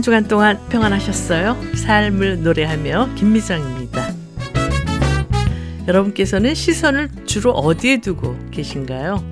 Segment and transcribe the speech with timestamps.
[0.00, 1.58] 한 주간 동안 평안하셨어요?
[1.74, 4.14] 삶을 노래하며 김미정입니다.
[5.86, 9.22] 여러분께서는 시선을 주로 어디에 두고 계신가요?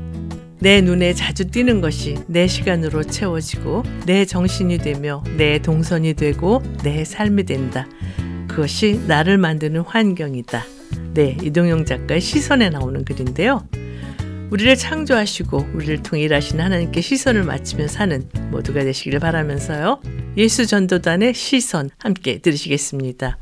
[0.58, 7.02] 내 눈에 자주 띄는 것이 내 시간으로 채워지고 내 정신이 되며 내 동선이 되고 내
[7.02, 7.88] 삶이 된다.
[8.46, 10.64] 그것이 나를 만드는 환경이다.
[11.14, 13.66] 네, 이동영 작가의 시선에 나오는 글인데요.
[14.50, 20.00] 우리를 창조하시고 우리를 통해 일하시는 하나님께 시선을 맞추며 사는 모두가 되시기를 바라면서요.
[20.36, 23.38] 예수 전도단의 시선 함께 들으시겠습니다.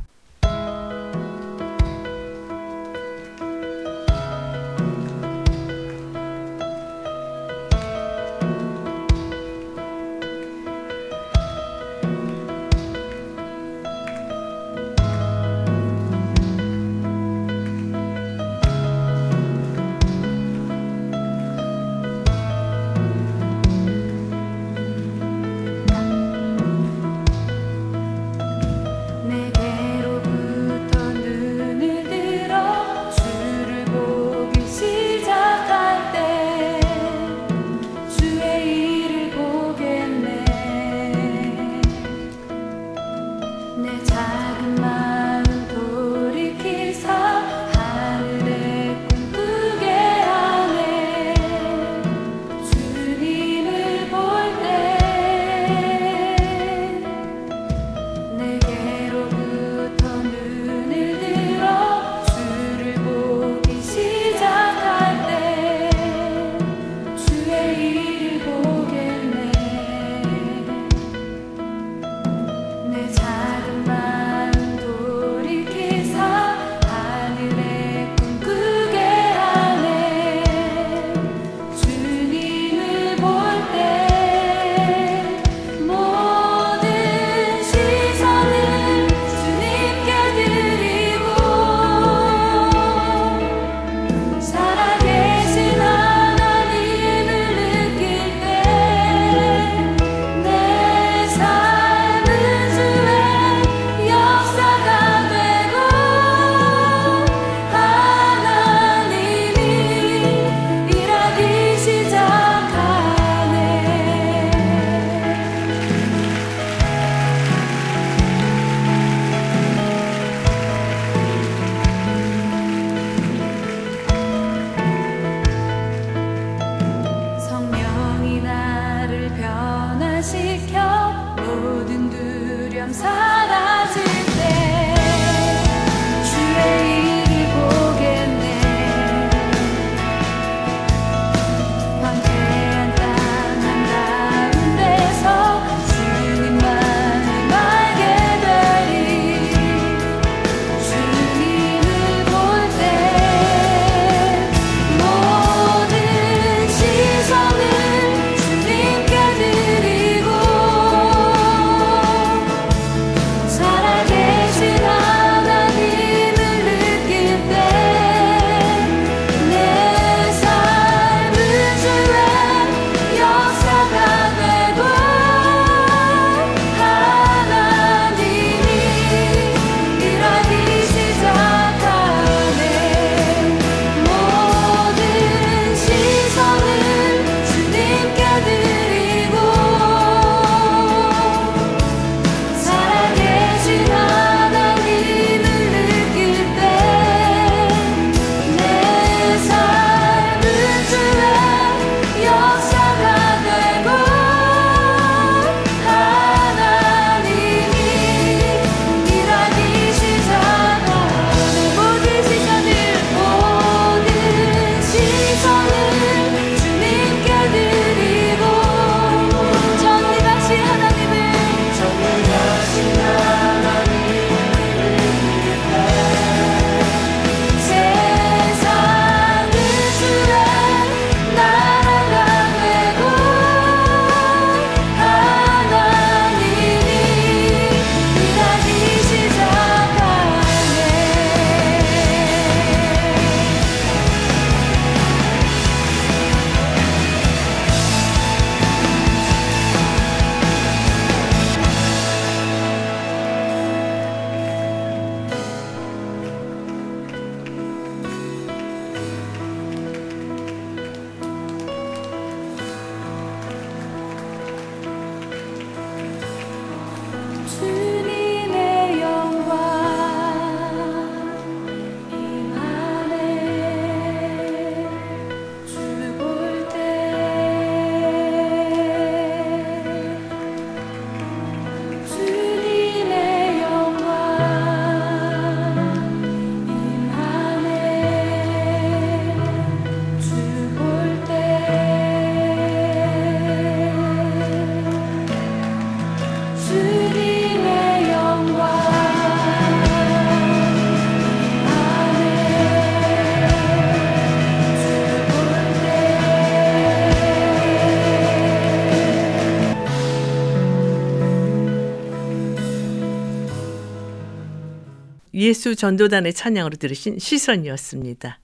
[315.46, 318.40] 예수 전도단의 찬양으로 들으신 시선이었습니다.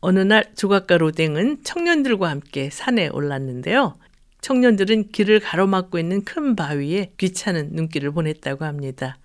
[0.00, 3.94] 어느 날 조각가 로댕은 청년들과 함께 산에 올랐는데요.
[4.42, 9.16] 청년들은 길을 가로막고 있는 큰 바위에 귀찮은 눈길을 보냈다고 합니다.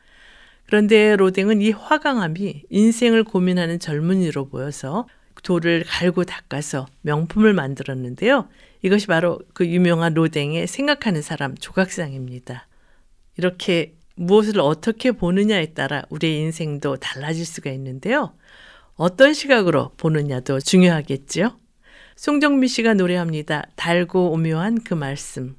[0.67, 5.05] 그런데 로댕은 이 화강암이 인생을 고민하는 젊은이로 보여서
[5.43, 8.47] 돌을 갈고 닦아서 명품을 만들었는데요.
[8.83, 12.67] 이것이 바로 그 유명한 로댕의 생각하는 사람 조각상입니다.
[13.35, 18.33] 이렇게 무엇을 어떻게 보느냐에 따라 우리의 인생도 달라질 수가 있는데요.
[18.95, 21.57] 어떤 시각으로 보느냐도 중요하겠지요.
[22.15, 23.67] 송정미 씨가 노래합니다.
[23.75, 25.55] 달고 오묘한 그 말씀.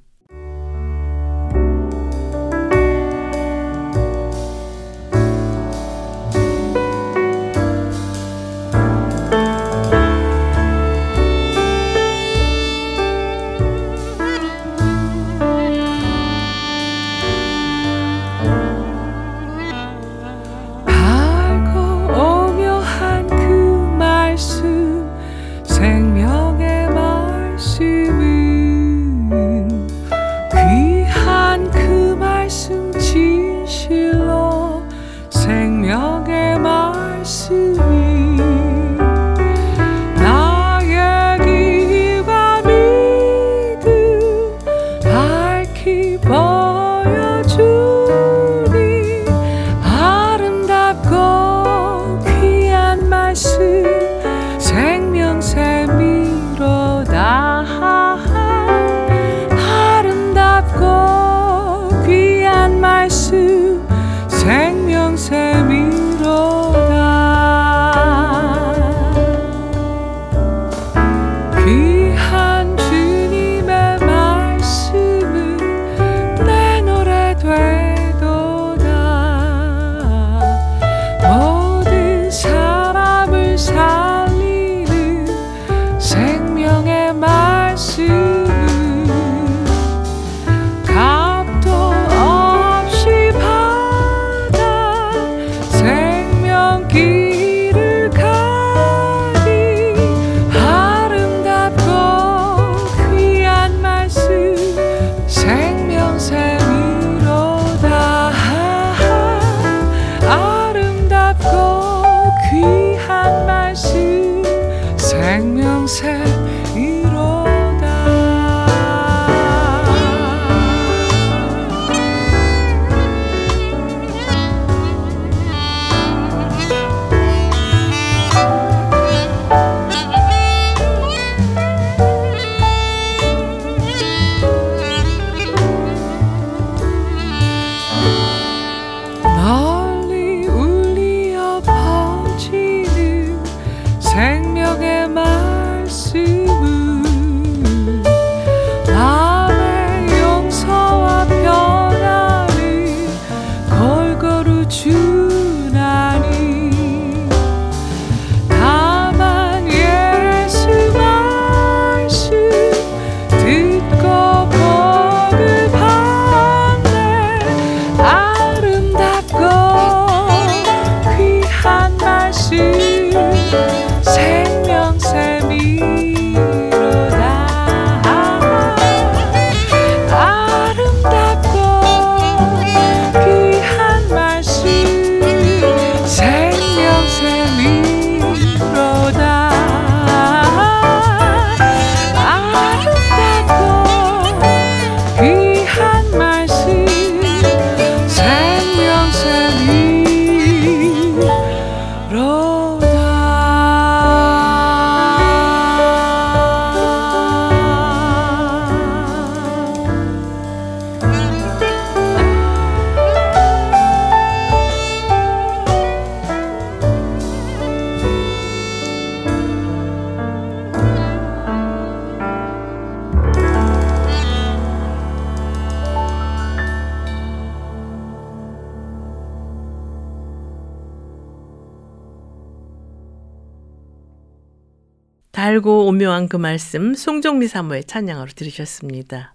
[236.29, 239.33] 그 말씀 송정미 사모의 찬양으로 들으셨습니다.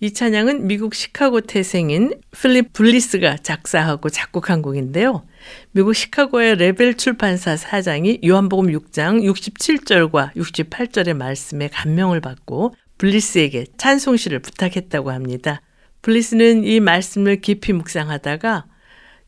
[0.00, 5.24] 이 찬양은 미국 시카고 태생인 필립 블리스가 작사하고 작곡한 곡인데요.
[5.70, 15.12] 미국 시카고의 레벨 출판사 사장이 요한복음 6장 67절과 68절의 말씀에 감명을 받고 블리스에게 찬송시를 부탁했다고
[15.12, 15.62] 합니다.
[16.02, 18.66] 블리스는 이 말씀을 깊이 묵상하다가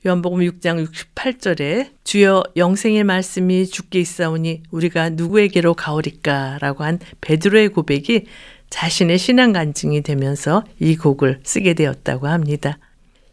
[0.07, 8.27] 요한복음 6장 68절에 주여 영생의 말씀이 주께 있사오니 우리가 누구에게로 가오리까라고 한 베드로의 고백이
[8.71, 12.79] 자신의 신앙 간증이 되면서 이 곡을 쓰게 되었다고 합니다.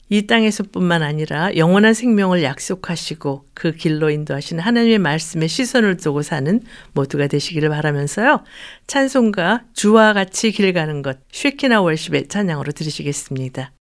[0.09, 6.61] 이 땅에서뿐만 아니라 영원한 생명을 약속하시고 그 길로 인도하시는 하나님의 말씀에 시선을 두고 사는
[6.93, 8.43] 모두가 되시기를 바라면서요.
[8.87, 13.74] 찬송가 주와 같이 길 가는 것 쉐키나 월십의 찬양으로 들으시겠습니다.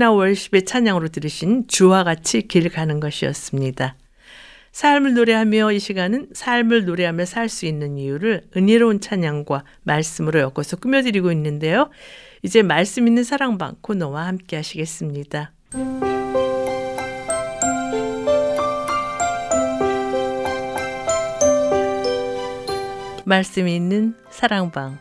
[0.00, 3.96] 쉐키나 월십의 찬양으로 들으신 주와 같이 길 가는 것이었습니다.
[4.72, 11.30] 삶을 노래하며 이 시간은 삶을 노래하며 살 수 있는 이유를 은혜로운 찬양과 말씀으로 엮어서 꾸며드리고
[11.32, 11.90] 있는데요.
[12.42, 15.52] 이제 말씀 있는 사랑방 코너와 함께 하시겠습니다.
[23.26, 24.98] 말씀 있는 사랑방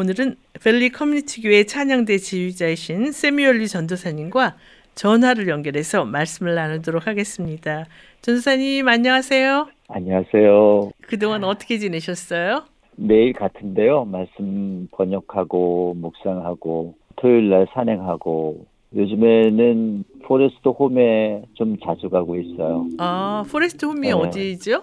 [0.00, 4.56] 오늘은 밸리 커뮤니티 교회 찬양대 지휘자이신 새뮤얼 리 전도사님과
[4.94, 7.84] 전화를 연결해서 말씀을 나누도록 하겠습니다.
[8.22, 9.68] 전도사님 안녕하세요.
[9.88, 10.92] 안녕하세요.
[11.02, 12.62] 그동안 어떻게 지내셨어요?
[12.96, 14.06] 매일 같은데요.
[14.06, 18.64] 말씀 번역하고 묵상하고 토요일 날 산행하고
[18.96, 22.86] 요즘에는 Forest Home에 좀 자주 가고 있어요.
[22.96, 24.12] 아, Forest Home이 네.
[24.12, 24.80] 어디죠?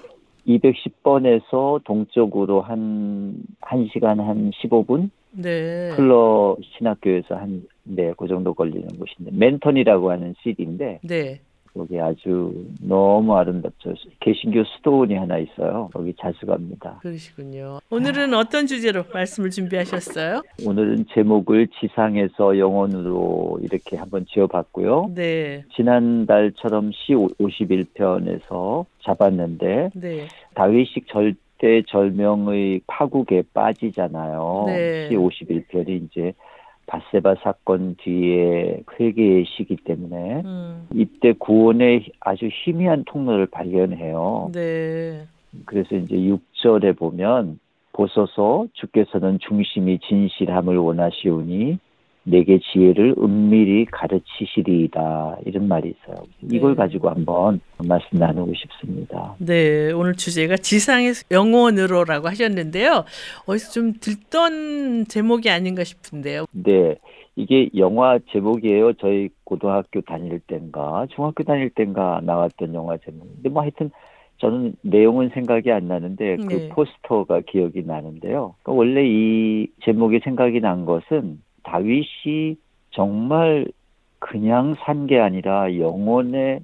[0.48, 5.10] 210번에서 동쪽으로 한, 1시간 한 15분?
[5.32, 5.92] 네.
[5.96, 11.42] 클러 신학교에서 한, 네, 그 정도 걸리는 곳인데, 멘턴이라고 하는 시리인데, 네.
[11.78, 13.94] 거기 아주 너무 아름답죠.
[14.20, 15.90] 개신교 수도원이 하나 있어요.
[15.94, 17.00] 거기 자주 갑니다.
[17.02, 17.80] 그러시군요.
[17.90, 20.42] 오늘은 어떤 주제로 말씀을 준비하셨어요?
[20.66, 25.12] 오늘은 제목을 지상에서 영원으로 이렇게 한번 지어봤고요.
[25.14, 25.64] 네.
[25.76, 30.28] 지난달처럼 시 51편에서 잡았는데 네.
[30.56, 34.64] 다윗식 절대 절명의 파국에 빠지잖아요.
[34.68, 35.10] 네.
[35.10, 36.34] 시 51편이 이제
[36.88, 40.88] 바세바 사건 뒤에 회개의 시기 때문에 음.
[40.94, 44.52] 이때 구원의 아주 희미한 통로를 발견해요.
[44.54, 45.28] 네.
[45.66, 47.60] 그래서 이제 6절에 보면
[47.94, 51.80] 보소서 주께서는 중심이 진실함을 원하시오니
[52.30, 56.26] 내게 지혜를 은밀히 가르치시리이다 이런 말이 있어요.
[56.52, 56.76] 이걸 네.
[56.76, 59.36] 가지고 한번 말씀 나누고 싶습니다.
[59.40, 63.06] 네, 오늘 주제가 지상에서 영원으로라고 하셨는데요.
[63.46, 66.48] 어디서 좀 들던 제목이 아닌가 싶은데요.
[66.52, 66.98] 네,
[67.38, 68.94] 이게 영화 제목이에요.
[68.94, 73.22] 저희 고등학교 다닐 땐가 중학교 다닐 땐가 나왔던 영화 제목.
[73.36, 73.90] 근데 뭐 하여튼
[74.40, 76.70] 저는 내용은 생각이 안 나는데 그 네.
[76.70, 78.56] 포스터가 기억이 나는데요.
[78.62, 82.56] 그러니까 원래 이 제목이 생각이 난 것은 다윗이
[82.92, 83.68] 정말
[84.20, 86.62] 그냥 산 게 아니라 영혼의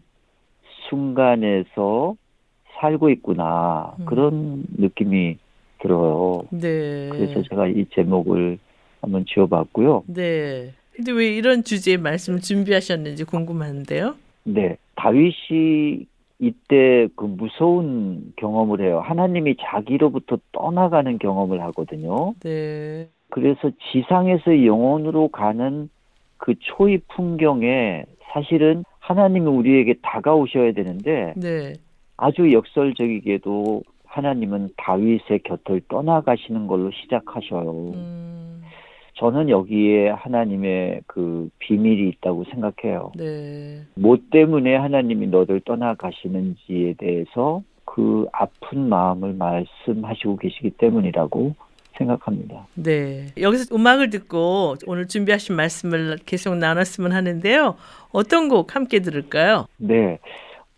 [0.89, 2.15] 순간에서
[2.79, 4.05] 살고 있구나 음.
[4.05, 5.37] 그런 느낌이
[5.81, 6.43] 들어요.
[6.51, 7.09] 네.
[7.11, 8.57] 그래서 제가 이 제목을
[9.01, 10.03] 한번 지어봤고요.
[10.07, 10.73] 네.
[10.95, 14.15] 근데 왜 이런 주제의 말씀을 준비하셨는지 궁금한데요.
[14.45, 16.05] 네, 다윗이
[16.39, 18.99] 이때 그 무서운 경험을 해요.
[19.03, 22.33] 하나님이 자기로부터 떠나가는 경험을 하거든요.
[22.43, 23.07] 네.
[23.33, 25.89] 그래서 지상에서 영혼으로 가는
[26.37, 31.73] 그 초입 풍경에 사실은 하나님이 우리에게 다가오셔야 되는데 네.
[32.15, 37.71] 아주 역설적이게도 하나님은 다윗의 곁을 떠나가시는 걸로 시작하셔요.
[37.95, 38.61] 음,
[39.15, 43.13] 저는 여기에 하나님의 그 비밀이 있다고 생각해요.
[43.17, 43.81] 네.
[43.95, 51.55] 뭐 때문에 하나님이 너를 떠나가시는지에 대해서 그 아픈 마음을 말씀하시고 계시기 때문이라고
[51.97, 52.67] 생각합니다.
[52.75, 53.27] 네.
[53.39, 57.75] 여기서 음악을 듣고 오늘 준비하신 말씀을 계속 나눴으면 하는데요.
[58.11, 59.67] 어떤 곡 함께 들을까요?
[59.77, 60.19] 네.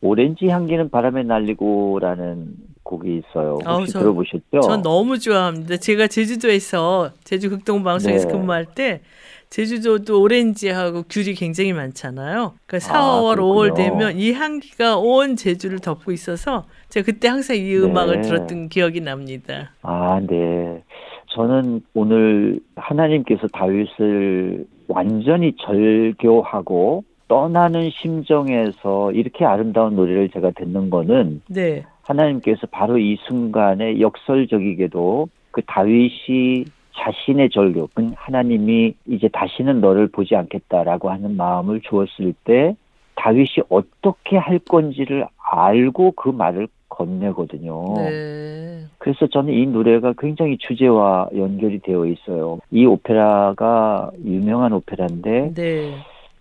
[0.01, 3.53] 오렌지 향기는 바람에 날리고라는 곡이 있어요.
[3.53, 4.59] 혹시 아우, 저- 들어보셨죠?
[4.61, 5.77] 전 너무 좋아합니다.
[5.77, 8.31] 제가 제주도에서 제주 극동방송에서 네.
[8.33, 9.01] 근무할 때
[9.49, 12.53] 제주도도 오렌지하고 귤이 굉장히 많잖아요.
[12.65, 12.95] 그러니까 4월,
[13.33, 13.73] 아, 5월 그렇군요.
[13.75, 17.75] 되면 이 향기가 온 제주를 덮고 있어서 제가 그때 항상 이 네.
[17.77, 19.71] 음악을 들었던 기억이 납니다.
[19.81, 20.83] 아, 네.
[21.35, 31.83] 저는 오늘 하나님께서 다윗을 완전히 절교하고 떠나는 심정에서 이렇게 아름다운 노래를 제가 듣는 거는 네.
[32.03, 40.35] 하나님께서 바로 이 순간에 역설적이게도 그 다윗이 자신의 절교, 그 하나님이 이제 다시는 너를 보지
[40.37, 42.77] 않겠다라고 하는 마음을 주었을 때
[43.15, 47.95] 다윗이 어떻게 할 건지를 알고 그 말을 건네거든요.
[47.97, 48.85] 네.
[48.97, 52.59] 그래서 저는 이 노래가 굉장히 주제와 연결이 되어 있어요.
[52.71, 55.95] 이 오페라가 유명한 오페라인데 네.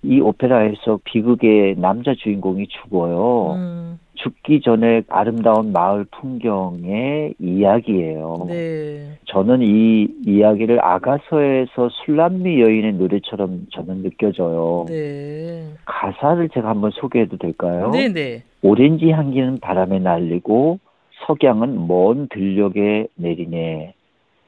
[0.04, 3.54] 이 오페라에서 비극의 남자 주인공이 죽어요.
[3.56, 8.46] 음, 죽기 전에 아름다운 마을 풍경의 이야기예요.
[8.48, 9.18] 네.
[9.24, 14.84] 저는 이 이야기를 아가서에서 술람미 여인의 노래처럼 저는 느껴져요.
[14.88, 15.66] 네.
[15.86, 17.90] 가사를 제가 한번 소개해도 될까요?
[17.90, 18.42] 네, 네.
[18.62, 20.78] 오렌지 향기는 바람에 날리고
[21.26, 23.94] 석양은 먼 들녘에 내리네.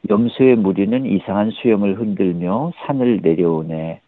[0.08, 4.00] 염소의 무리는 이상한 수염을 흔들며 산을 내려오네.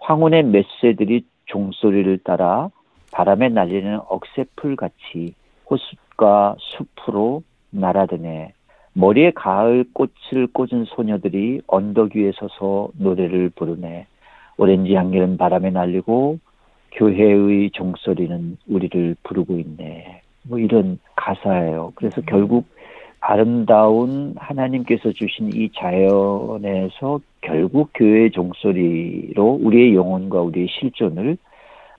[0.00, 2.70] 황혼의 맷새들이 종소리를 따라
[3.12, 5.34] 바람에 날리는 억새풀 같이
[5.68, 8.52] 호숫가 숲으로 날아드네.
[8.92, 14.06] 머리에 가을 꽃을 꽂은 소녀들이 언덕 위에 서서 노래를 부르네.
[14.56, 16.38] 오렌지 향기는 바람에 날리고
[16.92, 20.22] 교회의 종소리는 우리를 부르고 있네.
[20.42, 21.92] 뭐 이런 가사예요.
[21.94, 22.66] 그래서 결국
[23.20, 31.36] 아름다운 하나님께서 주신 이 자연에서 결국 교회의 종소리로 우리의 영혼과 우리의 실존을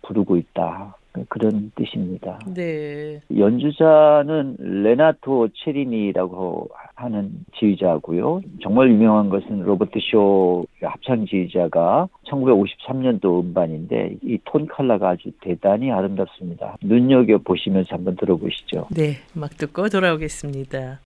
[0.03, 0.95] 부르고 있다.
[1.27, 2.39] 그런 뜻입니다.
[2.47, 3.19] 네.
[3.35, 8.41] 연주자는 레나토 체리니라고 하는 지휘자고요.
[8.61, 16.77] 정말 유명한 것은 로버트 쇼 합창 지휘자가 1953년도 음반인데 이톤 컬러가 아주 대단히 아름답습니다.
[16.81, 18.87] 눈여겨 보시면서 한번 들어보시죠.
[18.91, 19.15] 네.
[19.33, 21.01] 막 듣고 돌아오겠습니다.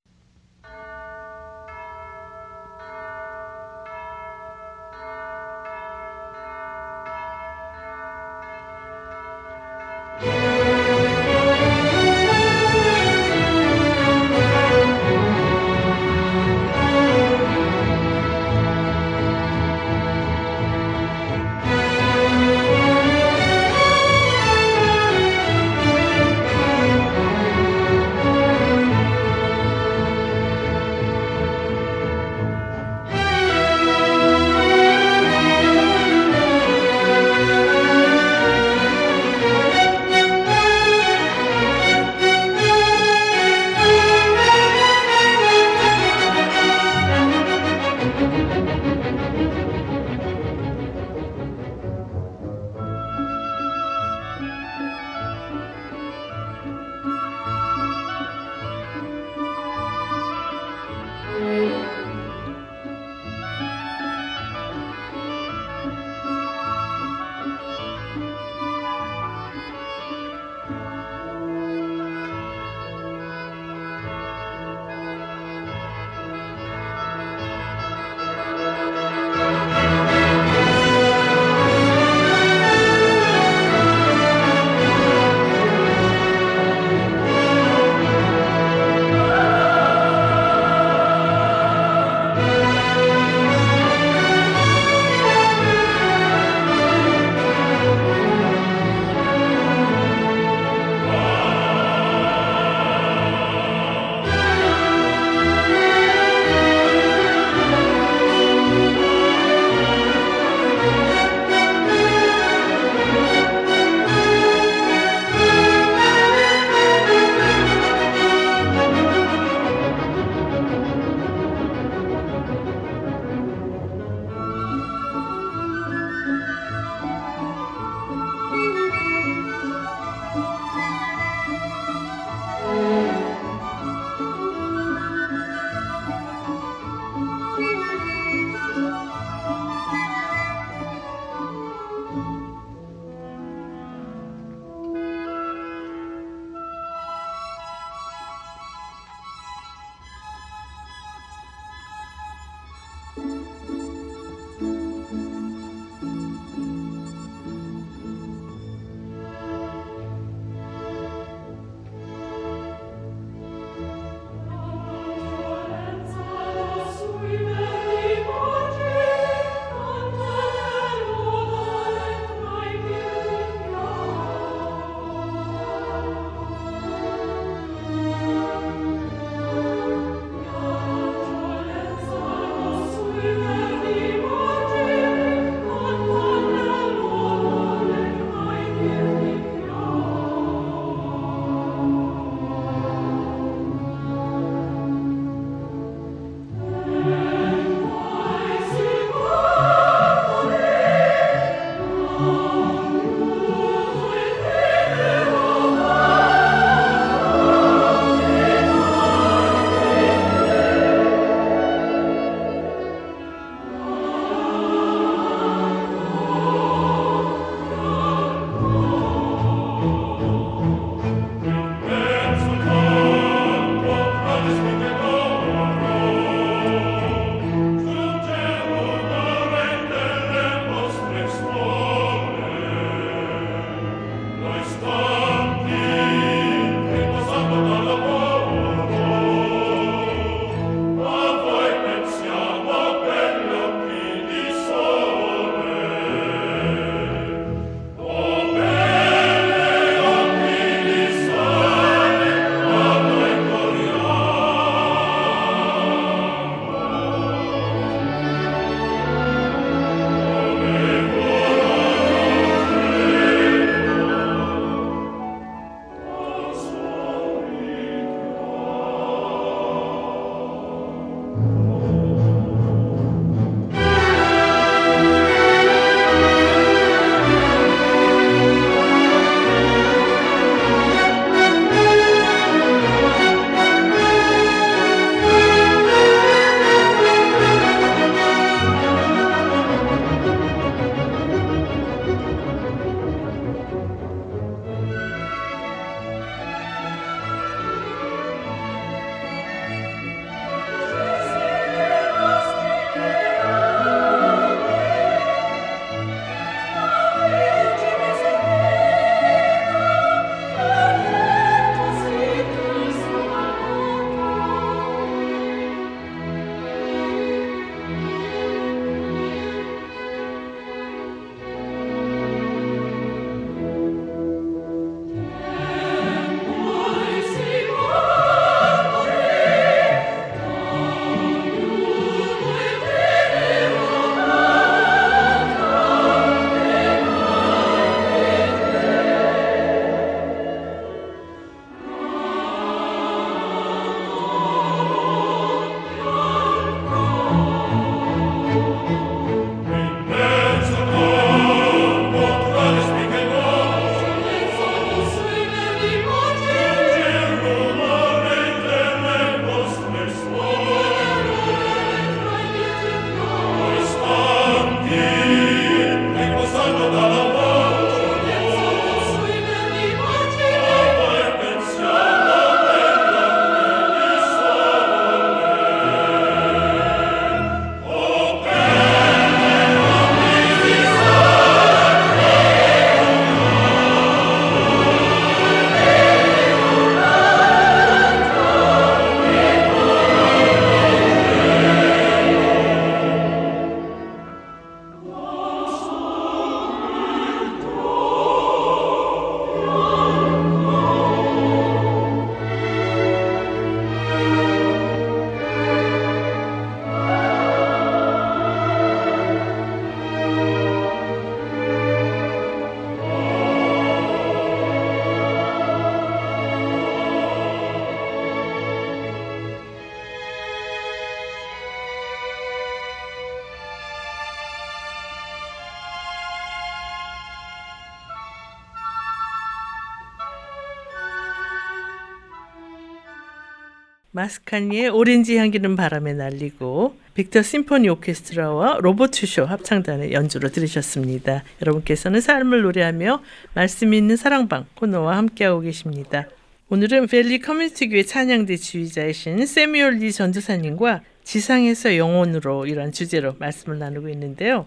[434.26, 441.44] 마스카니의 오렌지 향기는 바람에 날리고 빅터 심포니 오케스트라와 로버트 쇼 합창단의 연주로 들으셨습니다.
[441.62, 443.22] 여러분께서는 삶을 노래하며
[443.54, 446.28] 말씀 있는 사랑방 코너와 함께하고 계십니다.
[446.70, 454.10] 오늘은 밸리 커뮤니티 교회 찬양대 지휘자이신 새뮤얼 리 전도사님과 지상에서 영원으로 이런 주제로 말씀을 나누고
[454.10, 454.66] 있는데요.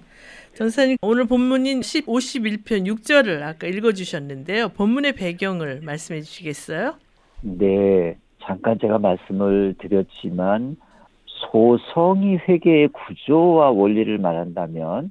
[0.55, 4.71] 전사님 오늘 본문인 10, 51편 6절을 아까 읽어주셨는데요.
[4.71, 6.97] 본문의 배경을 말씀해 주시겠어요?
[7.43, 8.17] 네,
[8.49, 10.77] 잠깐 제가 말씀을 드렸지만
[11.27, 15.11] 소성이 회계의 구조와 원리를 말한다면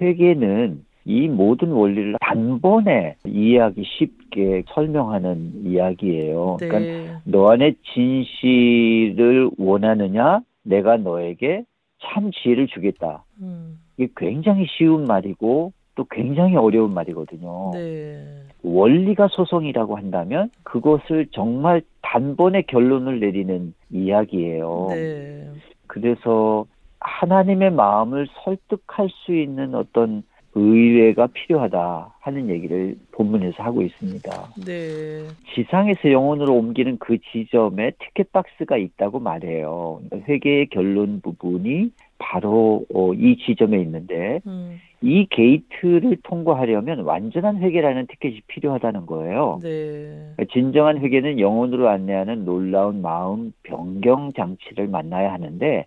[0.00, 6.58] 회계는 이 모든 원리를 단번에 이해하기 쉽게 설명하는 이야기예요.
[6.60, 6.68] 네.
[6.68, 10.40] 그러니까 너 안에 진실을 원하느냐?
[10.62, 11.64] 내가 너에게
[12.02, 13.24] 참 지혜를 주겠다.
[13.42, 17.72] 음, 이게 굉장히 쉬운 말이고 또 굉장히 어려운 말이거든요.
[17.74, 18.24] 네.
[18.62, 24.86] 원리가 소송이라고 한다면 그것을 정말 단번에 결론을 내리는 이야기예요.
[24.88, 25.46] 네.
[25.86, 26.64] 그래서
[27.00, 30.22] 하나님의 마음을 설득할 수 있는 어떤
[30.54, 34.30] 의뢰가 필요하다 하는 얘기를 본문에서 하고 있습니다.
[34.66, 35.26] 네.
[35.54, 40.00] 지상에서 영혼으로 옮기는 그 지점에 티켓 박스가 있다고 말해요.
[40.28, 48.42] 회계의 결론 부분이 바로 어, 이 지점에 있는데 음, 이 게이트를 통과하려면 완전한 회계라는 티켓이
[48.46, 49.58] 필요하다는 거예요.
[49.62, 50.34] 네.
[50.52, 55.86] 진정한 회계는 영혼으로 안내하는 놀라운 마음 변경 장치를 만나야 하는데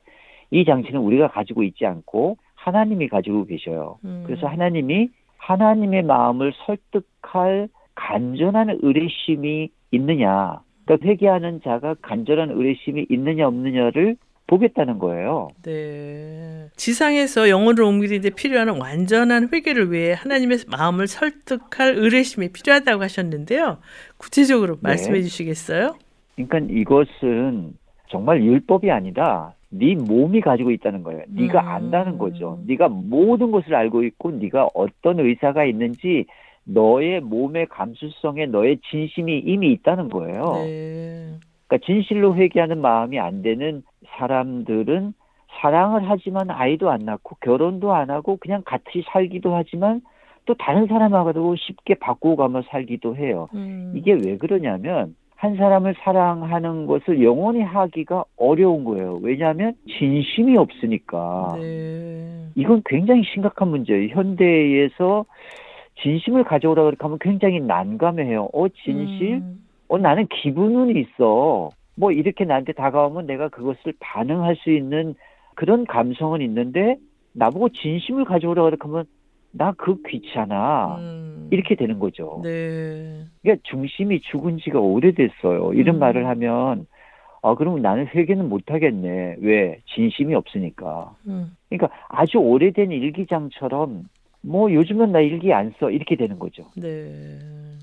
[0.49, 3.97] 이 장치는 우리가 가지고 있지 않고 하나님이 가지고 계셔요.
[4.05, 13.47] 음, 그래서 하나님이 하나님의 마음을 설득할 간절한 의뢰심이 있느냐, 그러니까 회개하는 자가 간절한 의뢰심이 있느냐
[13.47, 14.15] 없느냐를
[14.47, 15.49] 보겠다는 거예요.
[15.63, 16.69] 네.
[16.75, 23.77] 지상에서 영혼을 옮기는데 필요한 완전한 회개를 위해 하나님의 마음을 설득할 의뢰심이 필요하다고 하셨는데요.
[24.17, 25.95] 구체적으로 말씀해 주시겠어요?
[26.35, 27.73] 그러니까 이것은
[28.09, 31.23] 정말 율법이 아니라 네 몸이 가지고 있다는 거예요.
[31.29, 31.67] 네가 음.
[31.67, 32.59] 안다는 거죠.
[32.67, 36.25] 네가 모든 것을 알고 있고 네가 어떤 의사가 있는지
[36.65, 40.53] 너의 몸의 감수성에 너의 진심이 이미 있다는 거예요.
[40.65, 41.39] 네.
[41.73, 43.83] 그러니까 진실로 회개하는 마음이 안 되는
[44.17, 45.13] 사람들은
[45.59, 50.01] 사랑을 하지만 아이도 안 낳고 결혼도 안 하고 그냥 같이 살기도 하지만
[50.45, 53.47] 또 다른 사람하고도 쉽게 바꾸고 가며 살기도 해요.
[53.53, 59.19] 음, 이게 왜 그러냐면 한 사람을 사랑하는 것을 영원히 하기가 어려운 거예요.
[59.21, 61.55] 왜냐하면 진심이 없으니까.
[61.59, 62.47] 네.
[62.55, 64.09] 이건 굉장히 심각한 문제예요.
[64.09, 65.25] 현대에서
[66.01, 68.49] 진심을 가져오라 그렇게 하면 굉장히 난감해요.
[68.53, 69.35] 어, 진실?
[69.35, 71.69] 음, 어, 나는 기분은 있어.
[71.95, 75.15] 뭐 이렇게 나한테 다가오면 내가 그것을 반응할 수 있는
[75.55, 76.97] 그런 감성은 있는데
[77.33, 79.05] 나보고 진심을 가져오라 그렇게 하면
[79.51, 80.95] 나 그 귀찮아.
[80.97, 82.41] 음, 이렇게 되는 거죠.
[82.43, 83.25] 네.
[83.43, 85.73] 그러니까 중심이 죽은 지가 오래됐어요.
[85.73, 85.99] 이런 음.
[85.99, 86.87] 말을 하면
[87.43, 89.35] 아 그러면 나는 회개는 못 하겠네.
[89.41, 89.79] 왜?
[89.93, 91.15] 진심이 없으니까.
[91.27, 94.05] 음, 그러니까 아주 오래된 일기장처럼
[94.41, 95.91] 뭐 요즘은 나 일기 안 써.
[95.91, 96.65] 이렇게 되는 거죠.
[96.75, 97.37] 네.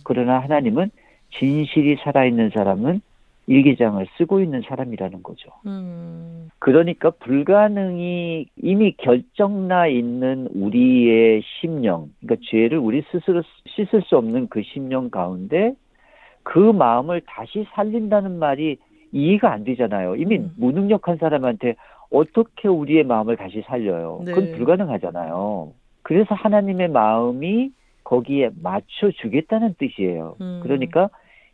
[0.04, 0.90] 그러나 하나님은
[1.32, 3.00] 진실이 살아있는 사람은
[3.46, 5.50] 일기장을 쓰고 있는 사람이라는 거죠.
[5.66, 14.48] 음, 그러니까 불가능이 이미 결정나 있는 우리의 심령, 그러니까 죄를 우리 스스로 씻을 수 없는
[14.48, 15.74] 그 심령 가운데
[16.42, 18.76] 그 마음을 다시 살린다는 말이
[19.12, 20.14] 이해가 안 되잖아요.
[20.16, 20.52] 이미 음.
[20.56, 21.74] 무능력한 사람한테
[22.12, 24.22] 어떻게 우리의 마음을 다시 살려요?
[24.24, 24.52] 그건 네.
[24.52, 25.72] 불가능하잖아요.
[26.02, 27.72] 그래서 하나님의 마음이
[28.04, 30.36] 거기에 맞춰 주겠다는 뜻이에요.
[30.40, 30.60] 음.
[30.62, 31.08] 그러니까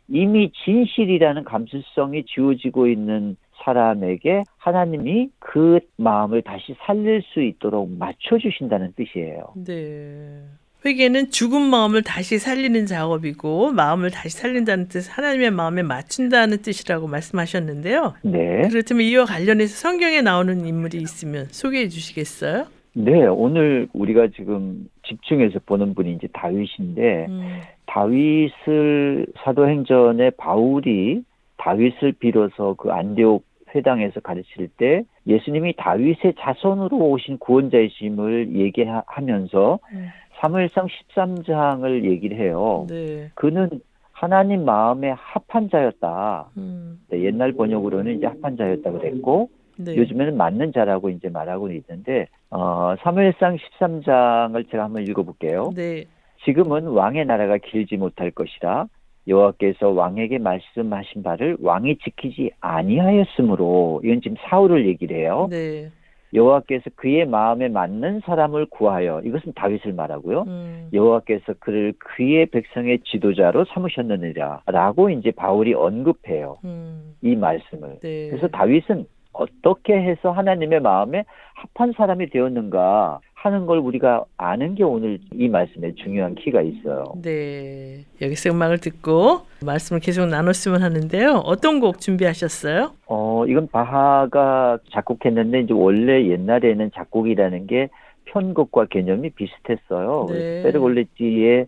[0.09, 9.53] 이미 진실이라는 감수성이 지워지고 있는 사람에게 하나님이 그 마음을 다시 살릴 수 있도록 맞춰주신다는 뜻이에요.
[9.65, 10.43] 네.
[10.85, 18.13] 회개는 죽은 마음을 다시 살리는 작업이고 마음을 다시 살린다는 뜻, 하나님의 마음에 맞춘다는 뜻이라고 말씀하셨는데요.
[18.23, 18.67] 네.
[18.69, 22.67] 그렇다면 이와 관련해서 성경에 나오는 인물이 있으면 소개해 주시겠어요?
[22.93, 23.25] 네.
[23.25, 31.23] 오늘 우리가 지금 집중해서 보는 분이 이제 다윗인데, 음, 다윗을 사도행전에 바울이
[31.57, 33.43] 다윗을 빌어서 그 안디옥
[33.75, 40.07] 회당에서 가르칠 때 예수님이 다윗의 자손으로 오신 구원자이심을 얘기하면서 음,
[40.39, 42.85] 사무엘상 13장을 얘기를 해요.
[42.89, 43.29] 네.
[43.35, 43.69] 그는
[44.11, 46.49] 하나님 마음에 합한 자였다.
[46.57, 49.95] 음, 네, 옛날 번역으로는 이제 합한 자였다 그랬고 네.
[49.95, 55.71] 요즘에는 맞는 자라고 이제 말하고 있는데 어, 사무엘상 13장을 제가 한번 읽어볼게요.
[55.75, 56.05] 네.
[56.45, 58.87] 지금은 왕의 나라가 길지 못할 것이라
[59.27, 65.47] 여호와께서 왕에게 말씀하신 바를 왕이 지키지 아니하였으므로 이건 지금 사울을 얘기를 해요.
[65.49, 65.89] 네.
[66.33, 70.43] 여호와께서 그의 마음에 맞는 사람을 구하여 이것은 다윗을 말하고요.
[70.47, 70.89] 음.
[70.93, 76.57] 여호와께서 그를 그의 백성의 지도자로 삼으셨느니라라고 이제 바울이 언급해요.
[76.65, 77.15] 음.
[77.21, 77.99] 이 말씀을.
[78.01, 78.29] 네.
[78.29, 79.05] 그래서 다윗은
[79.37, 81.23] 어떻게 해서 하나님의 마음에
[81.53, 87.05] 합한 사람이 되었는가 하는 걸 우리가 아는 게 오늘 이 말씀에 중요한 키가 있어요.
[87.21, 88.03] 네.
[88.21, 91.43] 여기서 음악을 듣고 말씀을 계속 나눴으면 하는데요.
[91.45, 92.93] 어떤 곡 준비하셨어요?
[93.05, 97.89] 어, 이건 바하가 작곡했는데 이제 원래 옛날에는 작곡이라는 게
[98.25, 100.27] 편곡과 개념이 비슷했어요.
[100.29, 100.63] 네.
[100.63, 101.67] 베르골레지의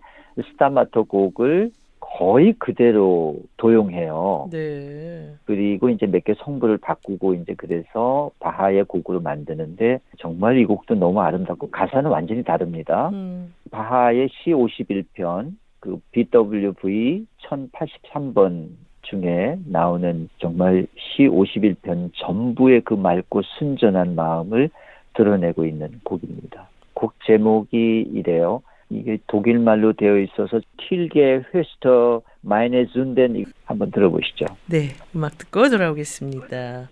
[0.51, 1.71] 스타마토 곡을
[2.17, 4.49] 거의 그대로 도용해요.
[4.51, 5.33] 네.
[5.45, 11.21] 그리고 이제 몇 개 성부를 바꾸고 이제 그래서 바하의 곡으로 만드는데 정말 이 곡도 너무
[11.21, 13.09] 아름답고 가사는 완전히 다릅니다.
[13.09, 13.53] 음.
[13.71, 18.69] 바하의 시 51편 그 BWV 1083번
[19.03, 24.69] 중에 나오는 정말 시 51편 전부의 그 맑고 순전한 마음을
[25.13, 26.67] 드러내고 있는 곡입니다.
[26.93, 28.61] 곡 제목이 이래요.
[28.89, 34.45] 이게 독일 말로 되어 있어서 킬게 회스터 마이네 준덴 한번 들어보시죠.
[34.67, 36.89] 네, 음악 듣고 돌아오겠습니다.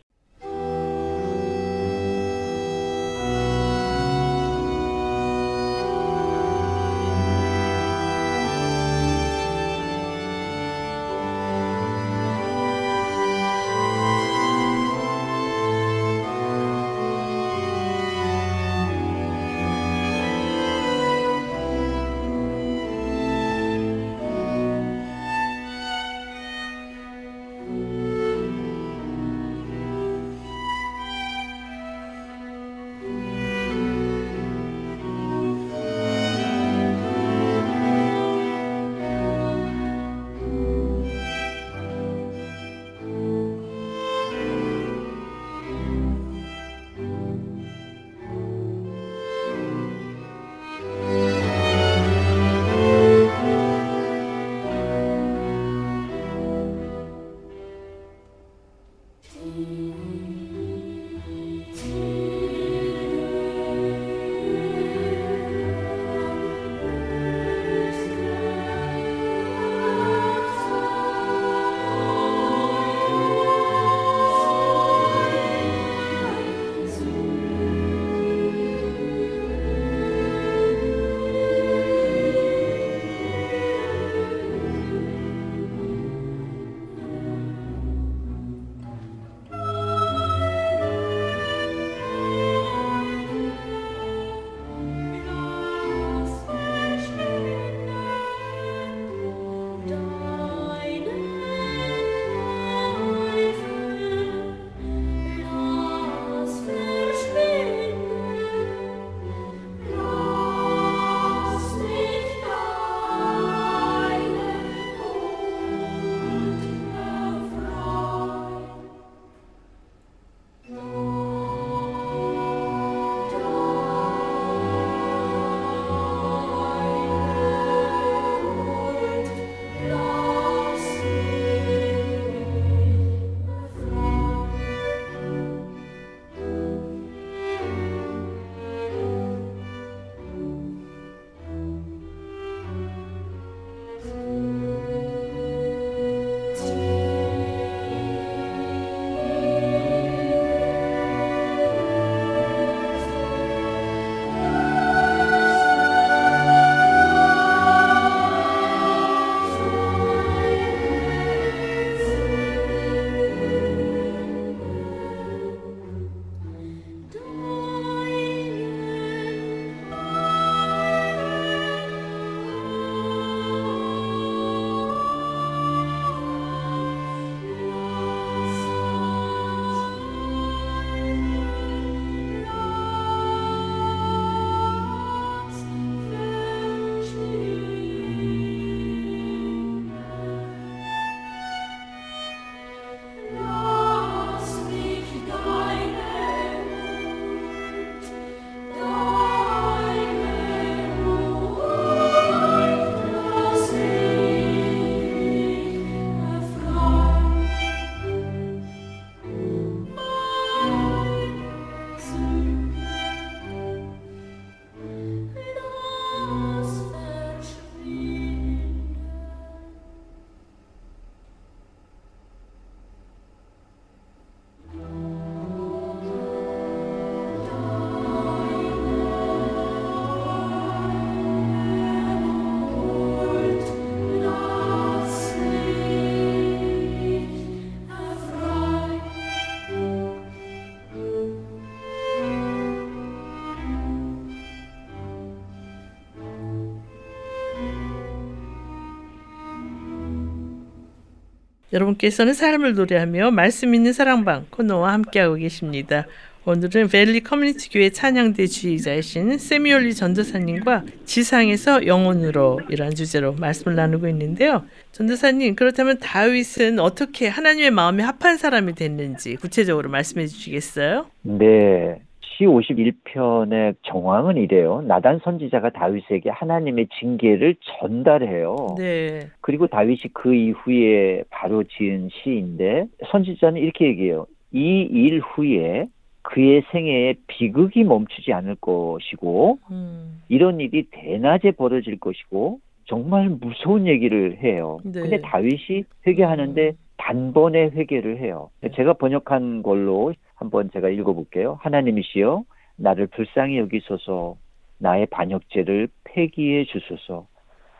[251.74, 256.05] 여러분께서는 삶을 노래하며 말씀 있는 사랑방 코너와 함께하고 계십니다.
[256.45, 264.63] 오늘은 벨리 커뮤니티 교회 찬양대 주의자이신 세미올리 전도사님과 지상에서 영혼으로 이런 주제로 말씀을 나누고 있는데요.
[264.93, 271.07] 전도사님 그렇다면 다윗은 어떻게 하나님의 마음에 합한 사람이 됐는지 구체적으로 말씀해 주시겠어요?
[271.24, 271.99] 네.
[272.38, 274.82] 시 51편의 정황은 이래요.
[274.82, 278.76] 나단 선지자가 다윗에게 하나님의 징계를 전달해요.
[278.78, 279.28] 네.
[279.42, 284.28] 그리고 다윗이 그 이후에 바로 지은 시인데 선지자는 이렇게 얘기해요.
[284.54, 285.88] 이 일 후에
[286.22, 290.22] 그의 생애에 비극이 멈추지 않을 것이고 음.
[290.30, 294.80] 이런 일이 대낮에 벌어질 것이고 정말 무서운 얘기를 해요.
[294.84, 295.02] 네.
[295.02, 296.74] 근데 다윗이 회개하는데 음.
[296.98, 298.50] 단번에 회개를 해요.
[298.76, 301.58] 제가 번역한 걸로 한번 제가 읽어볼게요.
[301.62, 302.44] 하나님이시여
[302.78, 304.38] 나를 불쌍히 여기소서
[304.78, 307.28] 나의 반역죄를 폐기해 주소서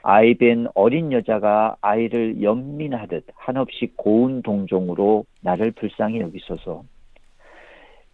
[0.02, 6.84] 아이벤 어린 여자가 아이를 연민하듯 한없이 고운 동종으로 나를 불쌍히 여기소서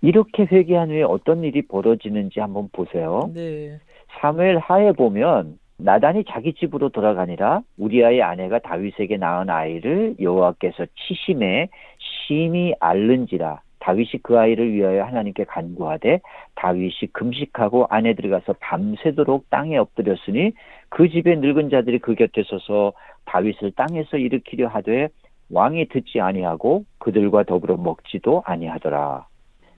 [0.01, 3.31] 이렇게 회개한 후에 어떤 일이 벌어지는지 한번 보세요.
[3.33, 3.79] 네.
[4.19, 11.69] 사무엘 하에 보면 나단이 자기 집으로 돌아가니라 우리아의 아내가 다윗에게 낳은 아이를 여호와께서 치심에
[11.99, 16.21] 심히 앓는지라 다윗이 그 아이를 위하여 하나님께 간구하되
[16.55, 20.53] 다윗이 금식하고 안에 들어가서 밤새도록 땅에 엎드렸으니
[20.87, 22.93] 그 집의 늙은 자들이 그 곁에 서서
[23.25, 25.09] 다윗을 땅에서 일으키려 하되
[25.51, 29.27] 왕이 듣지 아니하고 그들과 더불어 먹지도 아니하더라.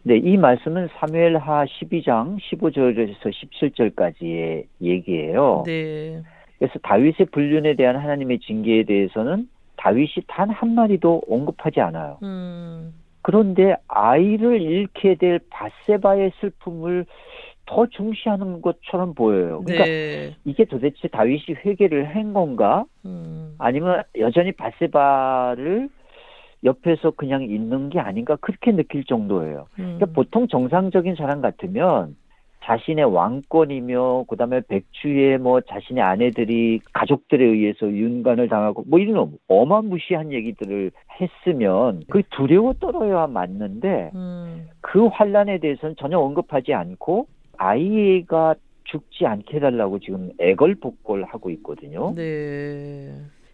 [0.04, 5.64] 네, 이 말씀은 사무엘하 12장 15절에서 17절까지의 얘기예요.
[5.66, 6.22] 네.
[6.60, 12.20] 그래서 다윗의 불륜에 대한 하나님의 징계에 대해서는 다윗이 단 한 마디도 언급하지 않아요.
[12.22, 12.94] 음.
[13.26, 17.08] 그런데 아이를 잃게 될 바세바의 슬픔을
[17.66, 19.64] 더 중시하는 것처럼 보여요.
[19.64, 20.36] 그러니까 네.
[20.46, 22.86] 이게 도대체 다윗이 회개를 한 건가?
[23.04, 23.56] 음.
[23.58, 25.90] 아니면 여전히 바세바를
[26.64, 29.66] 옆에서 그냥 있는 게 아닌가 그렇게 느낄 정도예요.
[29.80, 29.98] 음.
[29.98, 32.16] 그러니까 보통 정상적인 사람 같으면
[32.66, 40.92] 자신의 왕권이며 그다음에 백주의 뭐 자신의 아내들이 가족들에 의해서 윤관을 당하고 뭐 이런 어마무시한 얘기들을
[41.22, 44.68] 했으면 그 두려워 떨어야 맞는데 음.
[44.82, 48.56] 그 환란에 대해서는 전혀 언급하지 않고 아이가
[48.86, 52.14] 죽지 않게 해달라고 지금 애걸복걸하고 있거든요.
[52.16, 53.12] 네.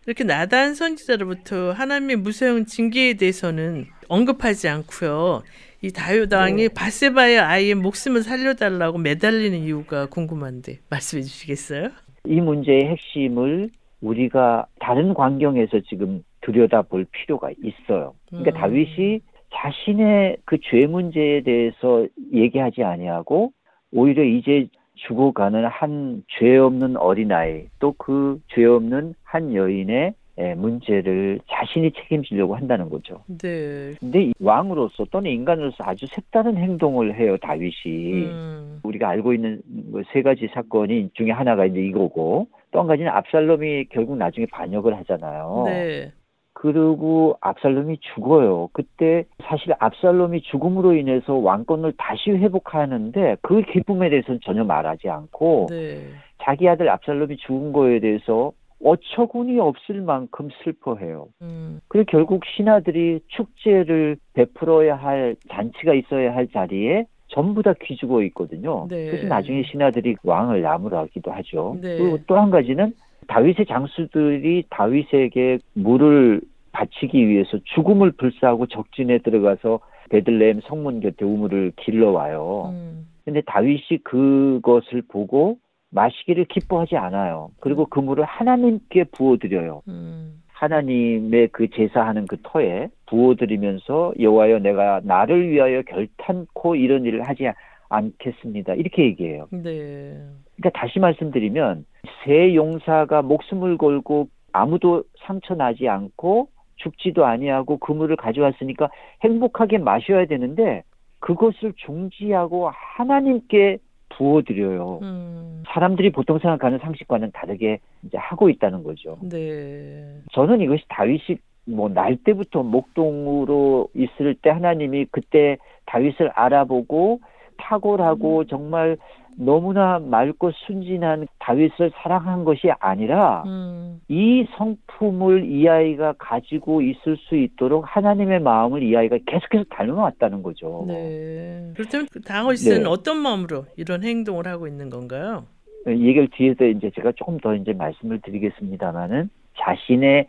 [0.07, 5.43] 이렇게 나단 선지자로부터 하나님의 무서운 징계에 대해서는 언급하지 않고요.
[5.81, 6.73] 이 다윗 왕이 네.
[6.73, 11.89] 바세바의 아이의 목숨을 살려달라고 매달리는 이유가 궁금한데 말씀해 주시겠어요?
[12.27, 13.69] 이 문제의 핵심을
[14.01, 18.13] 우리가 다른 광경에서 지금 들여다볼 필요가 있어요.
[18.29, 18.61] 그러니까 음.
[18.61, 19.21] 다윗이
[19.53, 23.51] 자신의 그 죄 문제에 대해서 얘기하지 아니하고
[23.91, 24.67] 오히려 이제
[25.07, 30.13] 죽어가는 한 죄 없는 어린아이 또 그 죄 없는 한 여인의 에,
[30.55, 33.23] 문제를 자신이 책임지려고 한다는 거죠.
[33.27, 33.93] 네.
[33.99, 38.23] 근데 이 왕으로서 또는 인간으로서 아주 색다른 행동을 해요, 다윗이.
[38.23, 38.79] 음.
[38.83, 39.61] 우리가 알고 있는
[39.91, 45.63] 뭐세 가지 사건이 중에 하나가 이제 이거고 또 한 가지는 압살롬이 결국 나중에 반역을 하잖아요.
[45.67, 46.11] 네.
[46.53, 48.69] 그리고 압살롬이 죽어요.
[48.73, 56.01] 그때 사실 압살롬이 죽음으로 인해서 왕권을 다시 회복하는데 그 기쁨에 대해서는 전혀 말하지 않고 네.
[56.43, 58.51] 자기 아들 압살롬이 죽은 거에 대해서
[58.83, 61.27] 어처구니 없을 만큼 슬퍼해요.
[61.41, 61.79] 음.
[61.87, 68.87] 그리고 결국 신하들이 축제를 베풀어야 할 잔치가 있어야 할 자리에 전부 다 귀죽어 있거든요.
[68.89, 69.05] 네.
[69.09, 71.77] 그래서 나중에 신하들이 왕을 나무라기도 하죠.
[71.81, 71.97] 네.
[71.97, 72.93] 그리고 또 한 가지는
[73.27, 76.41] 다윗의 장수들이 다윗에게 물을
[76.73, 79.79] 바치기 위해서 죽음을 불사하고 적진에 들어가서
[80.09, 82.71] 베들레헴 성문 곁에 우물을 길러 와요.
[82.73, 83.07] 음.
[83.23, 85.57] 근데 다윗이 그것을 보고
[85.91, 87.51] 마시기를 기뻐하지 않아요.
[87.59, 89.83] 그리고 그 물을 하나님께 부어드려요.
[89.87, 90.41] 음.
[90.53, 97.49] 하나님의 그 제사하는 그 터에 부어드리면서 여호와여 내가 나를 위하여 결탄코 이런 일을 하지
[97.89, 98.75] 않겠습니다.
[98.75, 99.47] 이렇게 얘기해요.
[99.51, 100.17] 네.
[100.55, 101.85] 그러니까 다시 말씀드리면
[102.23, 108.89] 새 용사가 목숨을 걸고 아무도 상처 나지 않고 죽지도 아니하고 그 물을 가져왔으니까
[109.23, 110.83] 행복하게 마셔야 되는데
[111.19, 113.77] 그것을 중지하고 하나님께
[114.17, 114.99] 부어드려요.
[115.01, 115.63] 음.
[115.67, 119.17] 사람들이 보통 생각하는 상식과는 다르게 이제 하고 있다는 거죠.
[119.21, 120.17] 네.
[120.33, 127.19] 저는 이것이 다윗이 뭐 날 때부터 목동으로 있을 때 하나님이 그때 다윗을 알아보고
[127.57, 128.97] 탁월하고 정말
[129.37, 134.01] 너무나 맑고 순진한 다윗을 사랑한 것이 아니라 음.
[134.07, 140.85] 이 성품을 이 아이가 가지고 있을 수 있도록 하나님의 마음을 이 아이가 계속해서 닮아왔다는 거죠.
[140.87, 141.71] 네.
[141.75, 142.89] 그렇다면 그 다윗은 네.
[142.89, 145.45] 어떤 마음으로 이런 행동을 하고 있는 건가요?
[145.87, 150.27] 이 얘기를 뒤에서 이제 제가 조금 더 이제 말씀을 드리겠습니다만은 자신의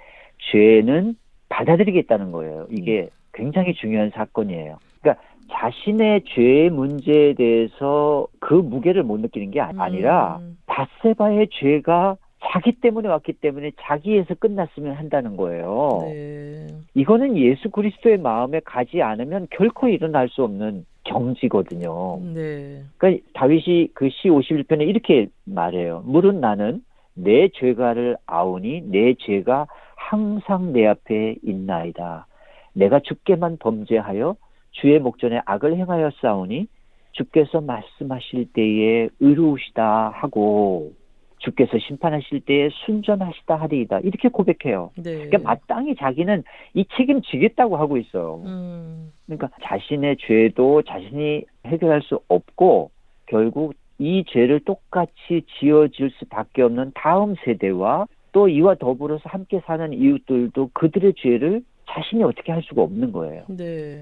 [0.51, 1.17] 죄는
[1.49, 2.67] 받아들이겠다는 거예요.
[2.71, 4.79] 이게 굉장히 중요한 사건이에요.
[5.53, 10.57] 자신의 죄의 문제에 대해서 그 무게를 못 느끼는 게 아- 아니라 음.
[10.67, 16.01] 바세바의 죄가 자기 때문에 왔기 때문에 자기에서 끝났으면 한다는 거예요.
[16.03, 16.67] 네.
[16.95, 22.19] 이거는 예수 그리스도의 마음에 가지 않으면 결코 일어날 수 없는 경지거든요.
[22.35, 22.83] 네.
[22.99, 26.03] 그러니까 다윗이 그 시 51편에 이렇게 말해요.
[26.07, 26.83] 물은 나는
[27.15, 32.27] 내 죄가를 아오니 내 죄가 항상 내 앞에 있나이다.
[32.75, 34.35] 내가 주께만 범죄하여
[34.73, 36.67] 주의 목전에 악을 행하여 싸우니
[37.13, 40.93] 주께서 말씀하실 때에 의로우시다 하고
[41.39, 44.01] 주께서 심판하실 때에 순전하시다 하리이다.
[44.01, 44.91] 이렇게 고백해요.
[44.97, 45.27] 네.
[45.27, 46.45] 그러니까 마땅히 자기는
[46.75, 48.43] 이 책임지겠다고 하고 있어요.
[48.47, 49.13] 음.
[49.27, 52.91] 그러니까 자신의 죄도 자신이 해결할 수 없고
[53.27, 60.71] 결국 이 죄를 똑같이 지어질 수밖에 없는 다음 세대와 또 이와 더불어서 함께 사는 이웃들도
[60.73, 61.63] 그들의 죄를
[61.93, 63.45] 자신이 어떻게 할 수가 없는 거예요.
[63.49, 63.99] 네.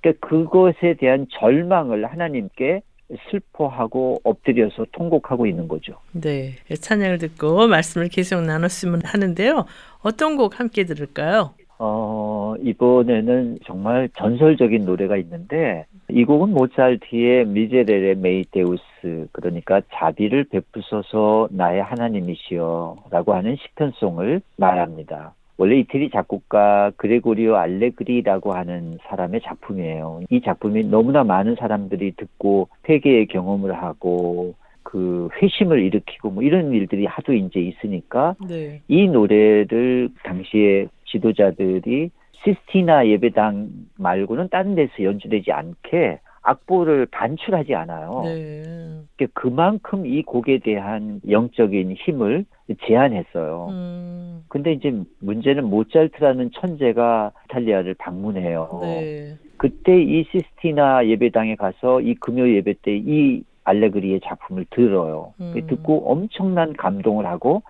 [0.00, 2.82] 그러니까 그것에 대한 절망을 하나님께
[3.30, 5.94] 슬퍼하고 엎드려서 통곡하고 있는 거죠.
[6.12, 6.52] 네.
[6.74, 9.64] 찬양을 듣고 말씀을 계속 나눴으면 하는데요.
[10.02, 11.54] 어떤 곡 함께 들을까요?
[11.80, 21.82] 어, 이번에는 정말 전설적인 노래가 있는데, 이 곡은 모차르트의 미제렐의 메이테우스, 그러니까 자비를 베푸소서 나의
[21.82, 25.34] 하나님이시여 라고 하는 시편송을 말합니다.
[25.58, 30.20] 원래 이태리 작곡가 그레고리오 알레그리라고 하는 사람의 작품이에요.
[30.30, 34.54] 이 작품이 너무나 많은 사람들이 듣고 회개의 경험을 하고
[34.84, 38.80] 그 회심을 일으키고 뭐 이런 일들이 하도 이제 있으니까 네.
[38.86, 42.10] 이 노래를 당시에 지도자들이
[42.44, 48.22] 시스티나 예배당 말고는 다른 데서 연주되지 않게 악보를 반출하지 않아요.
[48.24, 49.02] 네.
[49.34, 52.44] 그만큼 이 곡에 대한 영적인 힘을
[52.86, 53.66] 제한했어요.
[53.70, 54.44] 음.
[54.48, 58.78] 근데 이제 문제는 모차르트라는 천재가 이탈리아를 방문해요.
[58.82, 59.36] 네.
[59.56, 65.34] 그때 이 시스티나 예배당에 가서 이 금요 예배 때 이 알레그리의 작품을 들어요.
[65.40, 65.54] 음.
[65.68, 67.62] 듣고 엄청난 감동을 하고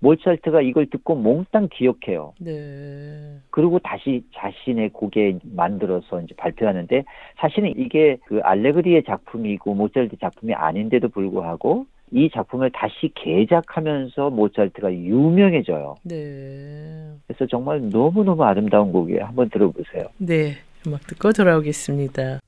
[0.00, 2.34] 모차르트가 이걸 듣고 몽땅 기억해요.
[2.38, 3.38] 네.
[3.50, 7.04] 그리고 다시 자신의 곡에 만들어서 이제 발표하는데
[7.38, 15.96] 사실은 이게 그 알레그리의 작품이고 모차르트 작품이 아닌데도 불구하고 이 작품을 다시 개작하면서 모차르트가 유명해져요.
[16.04, 17.12] 네.
[17.26, 19.24] 그래서 정말 너무너무 아름다운 곡이에요.
[19.24, 20.04] 한번 들어보세요.
[20.18, 20.52] 네.
[20.86, 22.38] 음악 듣고 돌아오겠습니다.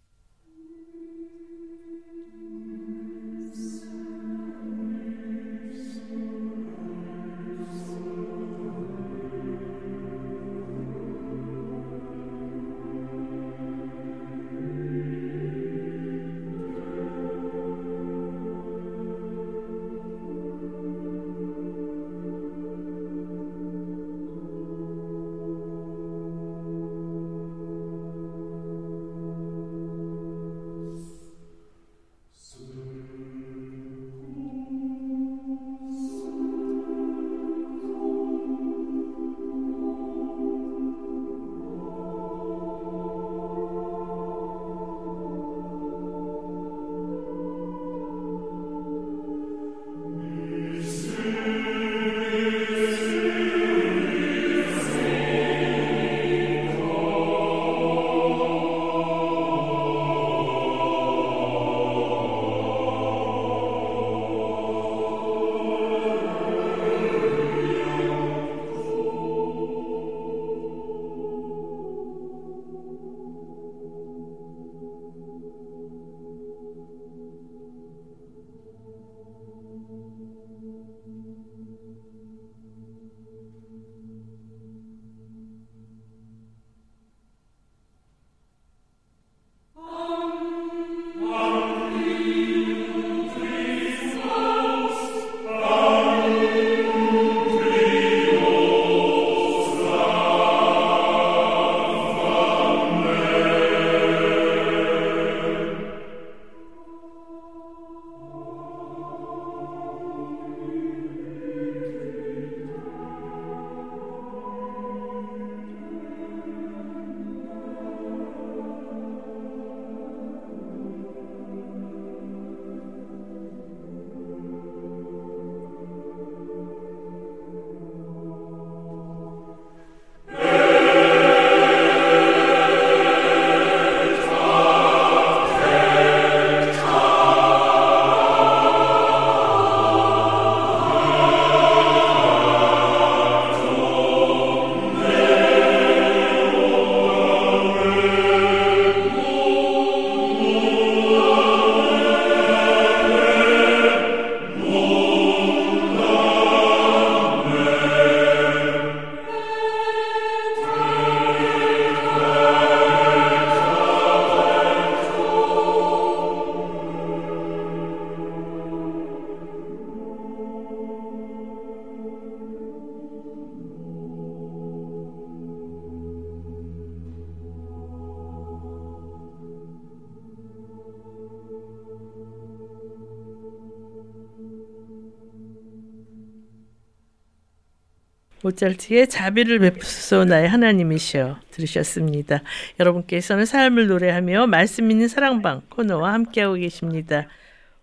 [188.48, 192.42] 모차르트의 자비를 베푸소서 나의 하나님이시여 들으셨습니다.
[192.80, 197.26] 여러분께서는 삶을 노래하며 말씀 있는 사랑방 코너와 함께하고 계십니다.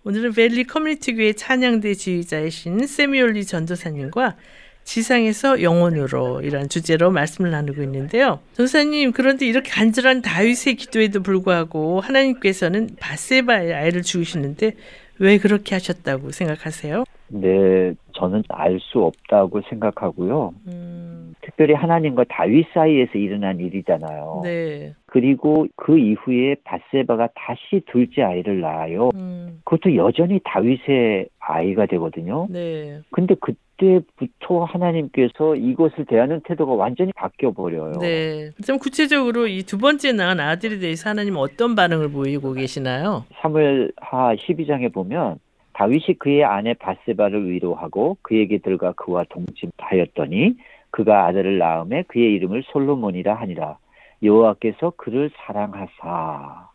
[0.03, 4.35] 오늘은 벨리 커뮤니티 교회 찬양대 지휘자이신 세미올리 전도사님과
[4.83, 8.39] 지상에서 영혼으로 이런 주제로 말씀을 나누고 있는데요.
[8.53, 14.75] 전사님 그런데 이렇게 간절한 다윗의 기도에도 불구하고 하나님께서는 바세바의 아이를 죽이시는데
[15.17, 17.03] 왜 그렇게 하셨다고 생각하세요?
[17.29, 20.53] 네, 저는 알 수 없다고 생각하고요.
[20.67, 21.33] 음.
[21.41, 24.41] 특별히 하나님과 다윗 사이에서 일어난 일이잖아요.
[24.43, 24.93] 네.
[25.05, 29.09] 그리고 그 이후에 바세바가 다시 둘째 아이를 낳아요.
[29.15, 29.61] 음.
[29.63, 32.47] 그것도 여전히 다윗의 아이가 되거든요.
[32.49, 32.99] 네.
[33.11, 37.93] 근데 그때부터 하나님께서 이것을 대하는 태도가 완전히 바뀌어 버려요.
[37.99, 38.49] 네.
[38.65, 43.25] 좀 구체적으로 이 두 번째 낳은 아들에 대해서 하나님 어떤 반응을 보이고 계시나요?
[43.41, 45.37] 3월하 12장에 보면
[45.75, 50.55] 다윗이 그의 아내 바세바를 위로하고 그에게 들어가 그와 동침하였더니
[50.89, 53.77] 그가 아들을 낳음에 그의 이름을 솔로몬이라 하니라.
[54.23, 56.69] 여호와께서 그를 사랑하사.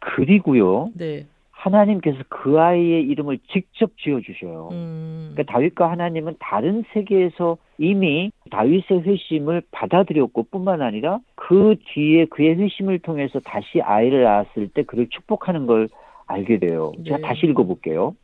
[0.00, 0.90] 그리고요.
[0.96, 1.26] 네.
[1.52, 4.70] 하나님께서 그 아이의 이름을 직접 지어 주셔요.
[4.72, 5.30] 음.
[5.32, 12.98] 그러니까 다윗과 하나님은 다른 세계에서 이미 다윗의 회심을 받아들였고 뿐만 아니라 그 뒤에 그의 회심을
[12.98, 15.88] 통해서 다시 아이를 낳았을 때 그를 축복하는 걸
[16.26, 16.92] 알게 돼요.
[17.04, 17.22] 제가 네.
[17.22, 18.16] 다시 읽어볼게요.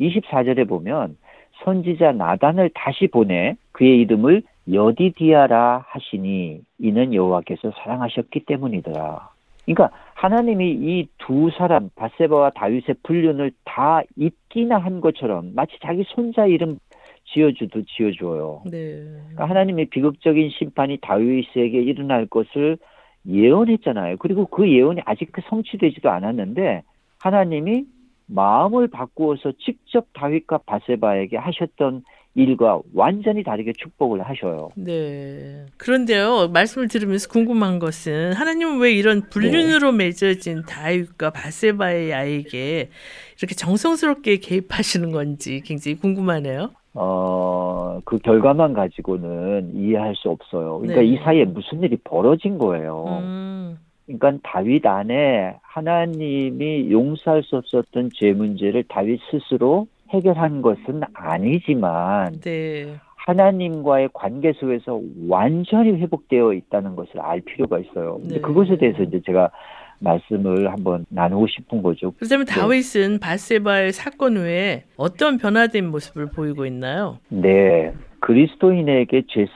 [0.00, 1.16] 24절에 보면
[1.64, 4.42] 선지자 나단을 다시 보내 그의 이름을
[4.72, 9.30] 여디디아라 하시니 이는 여호와께서 사랑하셨기 때문이더라.
[9.64, 16.46] 그러니까 하나님이 이 두 사람 바세바와 다윗의 불륜을 다 잊기나 한 것처럼 마치 자기 손자
[16.46, 16.78] 이름
[17.24, 18.62] 지어주도 지어줘요.
[18.70, 19.02] 네.
[19.02, 22.78] 그러니까 하나님의 비극적인 심판이 다윗에게 일어날 것을
[23.26, 24.18] 예언했잖아요.
[24.18, 26.84] 그리고 그 예언이 아직 그 성취되지도 않았는데
[27.18, 27.84] 하나님이
[28.26, 32.02] 마음을 바꾸어서 직접 다윗과 바세바에게 하셨던
[32.34, 34.68] 일과 완전히 다르게 축복을 하셔요.
[34.76, 35.64] 네.
[35.78, 40.04] 그런데요, 말씀을 들으면서 궁금한 것은 하나님은 왜 이런 불륜으로 네.
[40.04, 42.90] 맺어진 다윗과 바세바의 아이에게
[43.38, 46.72] 이렇게 정성스럽게 개입하시는 건지 굉장히 궁금하네요.
[46.92, 50.78] 어, 그 결과만 가지고는 이해할 수 없어요.
[50.78, 51.06] 그러니까 네.
[51.06, 53.04] 이 사이에 무슨 일이 벌어진 거예요.
[53.22, 53.78] 음.
[54.06, 62.96] 그러니까 다윗 안에 하나님이 용서할 수 없었던 죄 문제를 다윗 스스로 해결한 것은 아니지만 네.
[63.16, 68.18] 하나님과의 관계 속에서 완전히 회복되어 있다는 것을 알 필요가 있어요.
[68.20, 68.40] 근데 네.
[68.40, 69.50] 그것에 대해서 이제 제가
[69.98, 72.12] 말씀을 한번 나누고 싶은 거죠.
[72.12, 72.52] 그렇다면 네.
[72.52, 77.18] 다윗은 바세바의 사건 후에 어떤 변화된 모습을 보이고 있나요?
[77.28, 77.92] 네.
[78.20, 79.46] 그리스도인에게 죄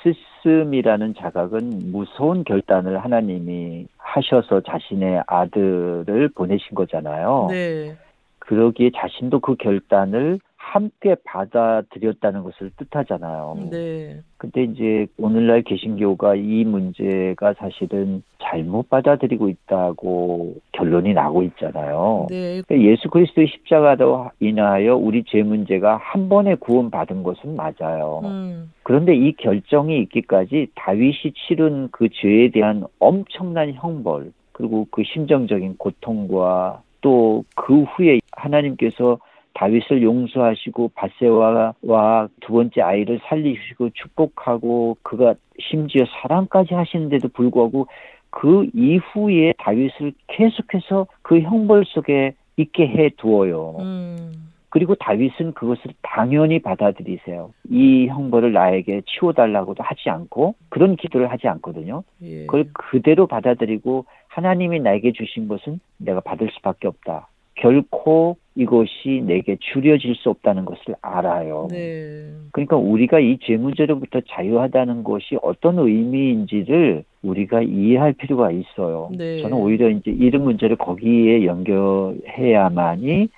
[0.43, 7.49] 쓰음이라는 자각은 무서운 결단을 하나님이 하셔서 자신의 아들을 보내신 거잖아요.
[7.51, 7.97] 네.
[8.39, 13.57] 그러기에 자신도 그 결단을 함께 받아들였다는 것을 뜻하잖아요.
[13.71, 14.21] 네.
[14.37, 22.27] 근데 이제 오늘날 개신교가 이 문제가 사실은 잘못 받아들이고 있다고 결론이 나고 있잖아요.
[22.29, 22.61] 네.
[22.63, 28.21] 그러니까 예수 그리스도의 십자가로 인하여 우리 죄 문제가 한 번에 구원받은 것은 맞아요.
[28.25, 28.71] 음.
[28.83, 36.83] 그런데 이 결정이 있기까지 다윗이 치른 그 죄에 대한 엄청난 형벌 그리고 그 심정적인 고통과
[37.01, 39.19] 또 그 후에 하나님께서
[39.55, 47.87] 다윗을 용서하시고 바세와와 두 번째 아이를 살리시고 축복하고 그가 심지어 사랑까지 하시는데도 불구하고
[48.31, 53.77] 그 이후에 다윗을 계속해서 그 형벌 속에 있게 해 두어요.
[53.81, 54.51] 음.
[54.71, 57.53] 그리고 다윗은 그것을 당연히 받아들이세요.
[57.69, 62.05] 이 형벌을 나에게 치워달라고도 하지 않고 그런 기도를 하지 않거든요.
[62.23, 62.47] 예.
[62.47, 67.27] 그걸 그대로 받아들이고 하나님이 나에게 주신 것은 내가 받을 수밖에 없다.
[67.61, 71.69] 결코 이것이 내게 줄여질 수 없다는 것을 알아요.
[71.71, 72.27] 네.
[72.53, 79.11] 그러니까 우리가 이 죄문제로부터 자유하다는 것이 어떤 의미인지를 우리가 이해할 필요가 있어요.
[79.17, 79.43] 네.
[79.43, 83.29] 저는 오히려 이제 이런 문제를 거기에 연결해야만이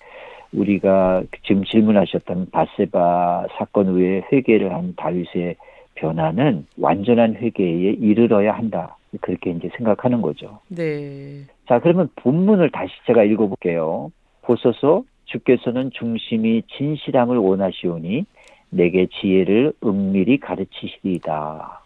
[0.52, 5.56] 우리가 지금 질문하셨던 바세바 사건 후에 회개를 한 다윗의
[5.94, 8.96] 변화는 완전한 회개에 이르러야 한다.
[9.20, 10.60] 그렇게 이제 생각하는 거죠.
[10.68, 11.44] 네.
[11.68, 14.10] 자, 그러면 본문을 다시 제가 읽어볼게요.
[14.42, 18.24] 보소서 주께서는 중심이 진실함을 원하시오니
[18.70, 21.80] 내게 지혜를 은밀히 가르치시리이다.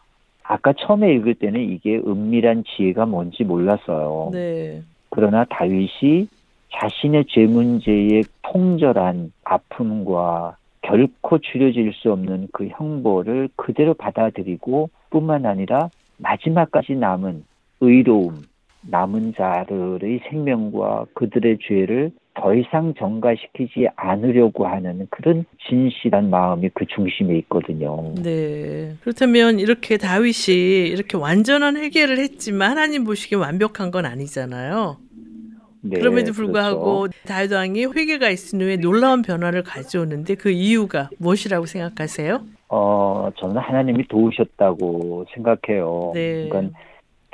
[0.45, 4.31] 아까 처음에 읽을 때는 이게 은밀한 지혜가 뭔지 몰랐어요.
[4.33, 4.83] 네.
[5.11, 6.29] 그러나 다윗이
[6.72, 15.91] 자신의 죄 문제의 통절한 아픔과 결코 줄여질 수 없는 그 형벌을 그대로 받아들이고 뿐만 아니라
[16.18, 17.45] 마지막까지 남은
[17.81, 18.43] 의로움,
[18.89, 27.37] 남은 자들의 생명과 그들의 죄를 더 이상 정가시키지 않으려고 하는 그런 진실한 마음이 그 중심에
[27.39, 28.12] 있거든요.
[28.22, 28.95] 네.
[29.01, 34.99] 그렇다면 이렇게 다윗이 이렇게 완전한 회개를 했지만 하나님 보시기에 완벽한 건 아니잖아요.
[35.80, 37.18] 네, 그럼에도 불구하고 그렇죠.
[37.26, 42.45] 다윗 왕이 회개가 있은 후에 놀라운 변화를 가져오는데 그 이유가 무엇이라고 생각하세요?
[42.68, 46.11] 어, 저는 하나님이 도우셨다고 생각해요.
[46.14, 46.49] 네.
[46.49, 46.78] 그러니까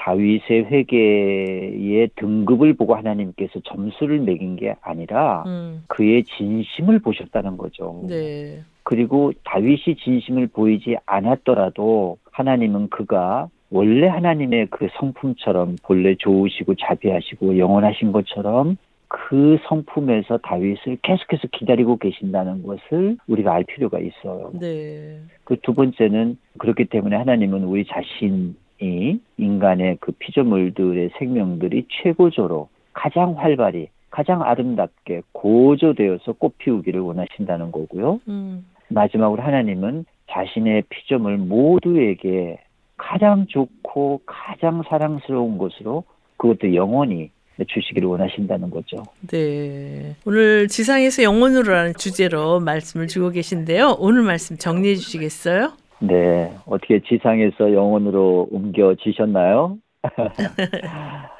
[0.02, 5.84] 다윗의 회개의 등급을 보고 하나님께서 점수를 매긴 게 아니라 음.
[5.86, 8.02] 그의 진심을 보셨다는 거죠.
[8.08, 8.62] 네.
[8.82, 18.10] 그리고 다윗이 진심을 보이지 않았더라도 하나님은 그가 원래 하나님의 그 성품처럼 본래 좋으시고 자비하시고 영원하신
[18.10, 18.76] 것처럼
[19.06, 24.50] 그 성품에서 다윗을 계속해서 기다리고 계신다는 것을 우리가 알 필요가 있어요.
[24.58, 25.20] 네.
[25.44, 33.38] 그 두 번째는 그렇기 때문에 하나님은 우리 자신 이 인간의 그 피조물들의 생명들이 최고조로 가장
[33.38, 38.20] 활발히 가장 아름답게 고조되어서 꽃피우기를 원하신다는 거고요.
[38.28, 38.66] 음.
[38.88, 42.58] 마지막으로 하나님은 자신의 피조물 모두에게
[42.96, 46.04] 가장 좋고 가장 사랑스러운 것으로
[46.36, 47.30] 그것도 영원히
[47.66, 49.04] 주시기를 원하신다는 거죠.
[49.28, 50.16] 네.
[50.26, 53.96] 오늘 지상에서 영혼으로라는 주제로 말씀을 주고 계신데요.
[53.98, 55.72] 오늘 말씀 정리해 주시겠어요?
[56.02, 59.78] 네, 어떻게 지상에서 영원으로 옮겨지셨나요?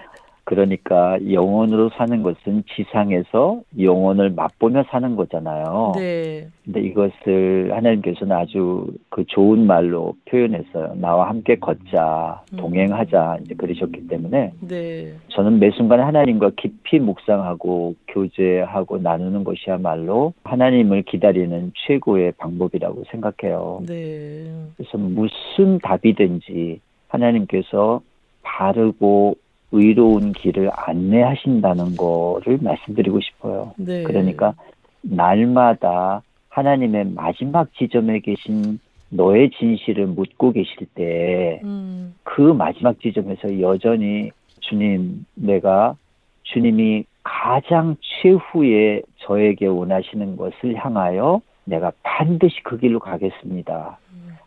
[0.53, 5.93] 그러니까 영원으로 사는 것은 지상에서 영원을 맛보며 사는 거잖아요.
[5.97, 6.47] 네.
[6.63, 10.97] 근데 이것을 하나님께서는 아주 그 좋은 말로 표현했어요.
[10.97, 12.57] 나와 함께 걷자, 음.
[12.59, 15.15] 동행하자, 이제 그러셨기 때문에 네.
[15.29, 23.81] 저는 매 순간 하나님과 깊이 묵상하고 교제하고 나누는 것이야말로 하나님을 기다리는 최고의 방법이라고 생각해요.
[23.87, 24.53] 네.
[24.77, 26.79] 그래서 무슨 답이든지
[27.09, 28.03] 하나님께서
[28.43, 29.37] 바르고
[29.73, 33.73] 의로운 길을 안내하신다는 거를 말씀드리고 싶어요.
[33.77, 34.03] 네.
[34.03, 34.55] 그러니까
[35.03, 42.57] 날마다 하나님의 마지막 지점에 계신 너의 진실을 묻고 계실 때그 음.
[42.57, 45.97] 마지막 지점에서 여전히 주님 내가
[46.45, 53.99] 주님이 가장 최후에 저에게 원하시는 것을 향하여 내가 반드시 그 길로 가겠습니다.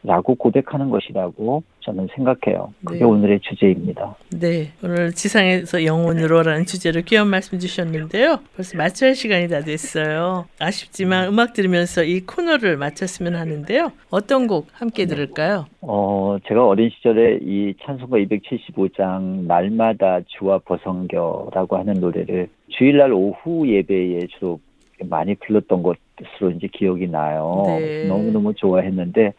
[0.06, 2.74] 라고 고백하는 것이라고 저는 생각해요.
[2.84, 3.06] 그게 네.
[3.06, 4.16] 오늘의 주제입니다.
[4.40, 4.72] 네.
[4.84, 8.40] 오늘 지상에서 영혼으로라는 주제로 귀한 말씀 주셨는데요.
[8.56, 10.46] 벌써 마쳐야 할 시간이 다 됐어요.
[10.60, 13.92] 아쉽지만 음악 들으면서 이 코너를 마쳤으면 하는데요.
[14.12, 15.66] 어떤 곡 함께 들을까요?
[15.82, 24.28] 어, 제가 어린 시절에 이 찬송가 275장 날마다 주와 버성겨라고 하는 노래를 주일날 오후 예배에
[24.38, 24.60] 주로
[25.04, 27.64] 많이 불렀던 것으로 이제 기억이 나요.
[27.66, 28.08] 네.
[28.08, 29.34] 너무너무 좋아했는데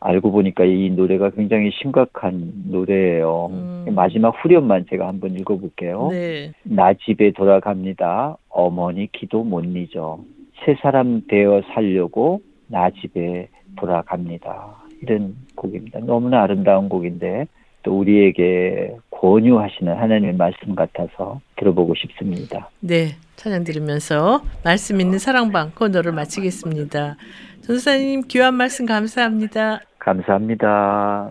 [0.00, 3.48] 알고 보니까 이 노래가 굉장히 심각한 노래예요.
[3.50, 3.86] 음.
[3.94, 6.08] 마지막 후렴만 제가 한번 읽어볼게요.
[6.10, 6.52] 네.
[6.62, 8.36] 나 집에 돌아갑니다.
[8.48, 10.18] 어머니 기도 못 잊어.
[10.64, 14.74] 새 사람 되어 살려고 나 집에 돌아갑니다.
[15.02, 16.00] 이런 곡입니다.
[16.00, 17.46] 너무나 아름다운 곡인데
[17.82, 22.70] 또 우리에게 권유하시는 하나님의 말씀 같아서 들어보고 싶습니다.
[22.80, 23.16] 네.
[23.36, 27.16] 찬양 들으면서 말씀 있는 사랑방 코너를 마치겠습니다.
[27.62, 29.80] 전사님 귀한 말씀 감사합니다.
[30.00, 31.30] 감사합니다.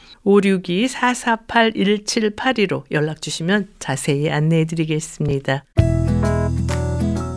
[0.25, 5.63] 562-448-1782로 연락 주시면 자세히 안내해 드리겠습니다.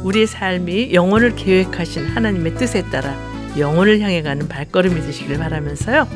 [0.04, 3.16] 우리의 삶이 영혼을 계획하신 하나님의 뜻에 따라
[3.58, 6.06] 영혼을 향해 가는 발걸음이 되시길 바라면서요.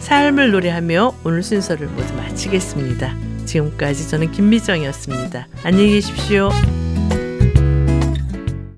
[0.00, 3.16] 삶을 노래하며 오늘 순서를 모두 마치겠습니다.
[3.46, 5.48] 지금까지 저는 김미정이었습니다.
[5.64, 6.50] 안녕히 계십시오.